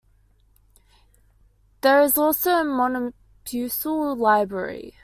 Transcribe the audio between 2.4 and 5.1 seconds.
a municipal library.